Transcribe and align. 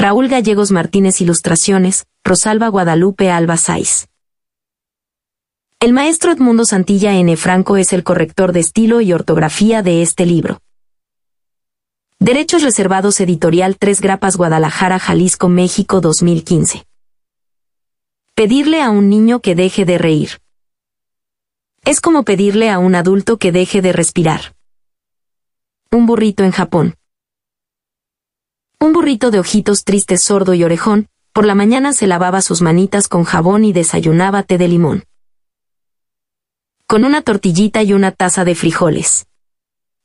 Raúl 0.00 0.28
Gallegos 0.28 0.70
Martínez 0.70 1.20
Ilustraciones, 1.20 2.06
Rosalba 2.22 2.68
Guadalupe 2.68 3.32
Alba 3.32 3.56
Saiz. 3.56 4.06
El 5.80 5.92
maestro 5.92 6.30
Edmundo 6.30 6.64
Santilla 6.64 7.14
N. 7.14 7.36
Franco 7.36 7.76
es 7.76 7.92
el 7.92 8.04
corrector 8.04 8.52
de 8.52 8.60
estilo 8.60 9.00
y 9.00 9.12
ortografía 9.12 9.82
de 9.82 10.02
este 10.02 10.24
libro. 10.24 10.60
Derechos 12.20 12.62
Reservados 12.62 13.18
Editorial 13.18 13.76
Tres 13.76 14.00
Grapas 14.00 14.36
Guadalajara, 14.36 15.00
Jalisco, 15.00 15.48
México 15.48 16.00
2015. 16.00 16.86
Pedirle 18.36 18.80
a 18.82 18.90
un 18.90 19.08
niño 19.08 19.40
que 19.40 19.56
deje 19.56 19.84
de 19.84 19.98
reír. 19.98 20.40
Es 21.84 22.00
como 22.00 22.22
pedirle 22.22 22.70
a 22.70 22.78
un 22.78 22.94
adulto 22.94 23.36
que 23.38 23.50
deje 23.50 23.82
de 23.82 23.92
respirar. 23.92 24.54
Un 25.90 26.06
burrito 26.06 26.44
en 26.44 26.52
Japón. 26.52 26.97
Un 28.80 28.92
burrito 28.92 29.32
de 29.32 29.40
ojitos 29.40 29.82
tristes, 29.82 30.22
sordo 30.22 30.54
y 30.54 30.62
orejón, 30.62 31.08
por 31.32 31.44
la 31.44 31.56
mañana 31.56 31.92
se 31.92 32.06
lavaba 32.06 32.40
sus 32.40 32.62
manitas 32.62 33.08
con 33.08 33.24
jabón 33.24 33.64
y 33.64 33.72
desayunaba 33.72 34.44
té 34.44 34.56
de 34.56 34.68
limón. 34.68 35.04
Con 36.86 37.04
una 37.04 37.22
tortillita 37.22 37.82
y 37.82 37.92
una 37.92 38.12
taza 38.12 38.44
de 38.44 38.54
frijoles. 38.54 39.26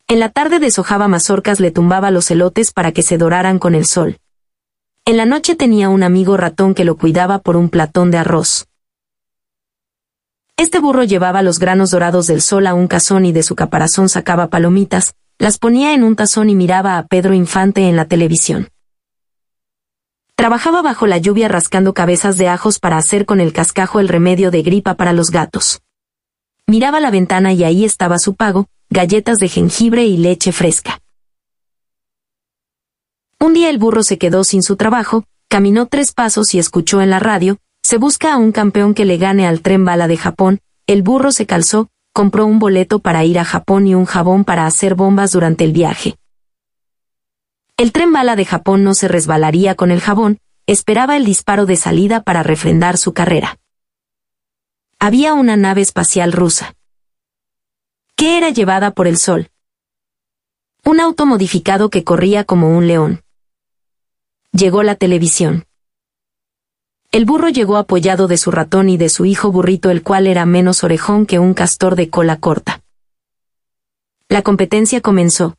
En 0.08 0.20
la 0.20 0.30
tarde 0.30 0.58
deshojaba 0.58 1.08
mazorcas, 1.08 1.60
le 1.60 1.70
tumbaba 1.70 2.10
los 2.10 2.32
elotes 2.32 2.72
para 2.72 2.92
que 2.92 3.04
se 3.04 3.20
doraran 3.20 3.60
con 3.60 3.76
el 3.76 3.86
sol. 3.86 4.18
En 5.06 5.18
la 5.18 5.26
noche 5.26 5.56
tenía 5.56 5.90
un 5.90 6.02
amigo 6.02 6.36
ratón 6.36 6.74
que 6.74 6.84
lo 6.84 6.98
cuidaba 6.98 7.40
por 7.40 7.58
un 7.58 7.70
platón 7.70 8.10
de 8.10 8.18
arroz. 8.18 8.68
Este 10.58 10.80
burro 10.80 11.04
llevaba 11.04 11.44
los 11.44 11.60
granos 11.60 11.92
dorados 11.92 12.26
del 12.26 12.42
sol 12.42 12.66
a 12.66 12.74
un 12.74 12.88
cazón 12.88 13.26
y 13.26 13.34
de 13.34 13.44
su 13.44 13.56
caparazón 13.56 14.10
sacaba 14.10 14.48
palomitas, 14.48 15.16
las 15.40 15.58
ponía 15.58 15.94
en 15.94 16.04
un 16.04 16.16
tazón 16.16 16.50
y 16.50 16.56
miraba 16.56 16.98
a 16.98 17.08
Pedro 17.08 17.34
Infante 17.34 17.88
en 17.90 17.96
la 17.96 18.06
televisión. 18.06 18.70
Trabajaba 20.36 20.82
bajo 20.82 21.08
la 21.08 21.18
lluvia 21.18 21.48
rascando 21.48 21.94
cabezas 21.94 22.38
de 22.38 22.48
ajos 22.48 22.80
para 22.80 22.98
hacer 22.98 23.26
con 23.26 23.40
el 23.40 23.54
cascajo 23.54 24.00
el 24.00 24.08
remedio 24.08 24.52
de 24.52 24.62
gripa 24.62 24.96
para 24.96 25.14
los 25.14 25.30
gatos. 25.32 25.82
Miraba 26.68 27.00
la 27.00 27.12
ventana 27.12 27.54
y 27.54 27.64
ahí 27.64 27.86
estaba 27.86 28.20
su 28.20 28.36
pago, 28.36 28.68
galletas 28.90 29.38
de 29.38 29.50
jengibre 29.50 30.06
y 30.06 30.18
leche 30.18 30.52
fresca. 30.52 31.00
Un 33.40 33.54
día 33.54 33.70
el 33.70 33.78
burro 33.78 34.04
se 34.04 34.18
quedó 34.18 34.44
sin 34.44 34.64
su 34.64 34.76
trabajo, 34.76 35.26
caminó 35.50 35.88
tres 35.88 36.14
pasos 36.14 36.54
y 36.54 36.60
escuchó 36.60 37.02
en 37.02 37.10
la 37.10 37.20
radio, 37.20 37.58
se 37.84 37.98
busca 37.98 38.34
a 38.34 38.38
un 38.38 38.52
campeón 38.52 38.94
que 38.94 39.06
le 39.06 39.18
gane 39.18 39.46
al 39.46 39.62
tren 39.62 39.84
bala 39.84 40.08
de 40.08 40.18
Japón, 40.18 40.60
el 40.88 41.04
burro 41.04 41.32
se 41.32 41.46
calzó, 41.46 41.90
compró 42.14 42.46
un 42.46 42.60
boleto 42.60 43.00
para 43.00 43.26
ir 43.26 43.40
a 43.40 43.44
Japón 43.44 43.88
y 43.88 43.96
un 43.96 44.06
jabón 44.06 44.46
para 44.46 44.68
hacer 44.68 44.94
bombas 44.94 45.32
durante 45.32 45.64
el 45.64 45.74
viaje. 45.74 46.16
El 47.76 47.92
tren 47.92 48.14
bala 48.14 48.36
de 48.36 48.46
Japón 48.46 48.84
no 48.84 48.94
se 48.94 49.08
resbalaría 49.08 49.74
con 49.74 49.90
el 49.90 50.00
jabón, 50.00 50.40
esperaba 50.68 51.18
el 51.18 51.26
disparo 51.26 51.66
de 51.66 51.76
salida 51.76 52.22
para 52.22 52.44
refrendar 52.44 52.98
su 52.98 53.14
carrera. 53.14 53.58
Había 55.00 55.34
una 55.34 55.58
nave 55.58 55.82
espacial 55.82 56.32
rusa. 56.32 56.76
¿Qué 58.16 58.38
era 58.38 58.52
llevada 58.52 58.92
por 58.92 59.08
el 59.08 59.18
sol? 59.18 59.50
Un 60.86 61.00
auto 61.00 61.26
modificado 61.26 61.90
que 61.90 62.04
corría 62.04 62.44
como 62.44 62.78
un 62.78 62.88
león. 62.88 63.24
Llegó 64.52 64.84
la 64.84 64.96
televisión. 64.96 65.66
El 67.14 67.26
burro 67.26 67.48
llegó 67.50 67.78
apoyado 67.78 68.28
de 68.28 68.38
su 68.38 68.50
ratón 68.50 68.90
y 68.90 68.98
de 68.98 69.08
su 69.08 69.26
hijo 69.26 69.52
burrito 69.52 69.92
el 69.92 70.02
cual 70.02 70.26
era 70.26 70.48
menos 70.48 70.84
orejón 70.84 71.28
que 71.28 71.38
un 71.38 71.54
castor 71.54 71.96
de 71.96 72.10
cola 72.10 72.40
corta. 72.40 72.82
La 74.30 74.42
competencia 74.42 75.00
comenzó. 75.00 75.56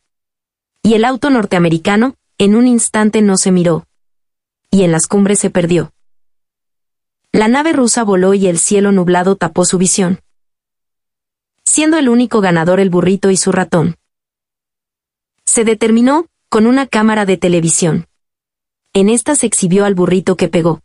Y 0.82 0.94
el 0.94 1.04
auto 1.04 1.30
norteamericano, 1.30 2.16
en 2.38 2.56
un 2.56 2.66
instante 2.66 3.22
no 3.22 3.36
se 3.36 3.52
miró. 3.52 3.86
Y 4.72 4.82
en 4.82 4.90
las 4.90 5.06
cumbres 5.06 5.38
se 5.38 5.48
perdió. 5.48 5.92
La 7.30 7.46
nave 7.46 7.72
rusa 7.72 8.02
voló 8.02 8.34
y 8.34 8.48
el 8.48 8.58
cielo 8.58 8.90
nublado 8.90 9.36
tapó 9.36 9.64
su 9.64 9.78
visión. 9.78 10.18
Siendo 11.64 11.98
el 11.98 12.08
único 12.08 12.40
ganador 12.40 12.80
el 12.80 12.90
burrito 12.90 13.30
y 13.30 13.36
su 13.36 13.52
ratón. 13.52 13.94
Se 15.44 15.62
determinó, 15.64 16.26
con 16.48 16.66
una 16.66 16.88
cámara 16.88 17.26
de 17.26 17.36
televisión. 17.36 18.08
En 18.92 19.08
esta 19.08 19.36
se 19.36 19.46
exhibió 19.46 19.84
al 19.84 19.94
burrito 19.94 20.36
que 20.36 20.48
pegó 20.48 20.83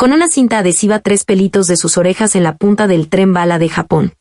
con 0.00 0.14
una 0.14 0.28
cinta 0.28 0.60
adhesiva 0.60 1.00
tres 1.00 1.26
pelitos 1.26 1.66
de 1.66 1.76
sus 1.76 1.98
orejas 1.98 2.34
en 2.34 2.42
la 2.42 2.56
punta 2.56 2.86
del 2.86 3.10
tren 3.10 3.34
bala 3.34 3.58
de 3.58 3.68
Japón. 3.68 4.14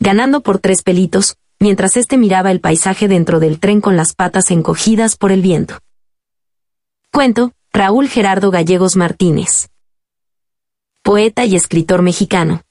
Ganando 0.00 0.40
por 0.40 0.58
tres 0.58 0.82
pelitos, 0.82 1.36
mientras 1.60 1.96
éste 1.96 2.16
miraba 2.16 2.50
el 2.50 2.58
paisaje 2.58 3.06
dentro 3.06 3.38
del 3.38 3.60
tren 3.60 3.80
con 3.80 3.96
las 3.96 4.12
patas 4.12 4.50
encogidas 4.50 5.16
por 5.16 5.30
el 5.30 5.40
viento. 5.40 5.78
Cuento, 7.12 7.52
Raúl 7.72 8.08
Gerardo 8.08 8.50
Gallegos 8.50 8.96
Martínez. 8.96 9.68
Poeta 11.02 11.44
y 11.44 11.54
escritor 11.54 12.02
mexicano. 12.02 12.62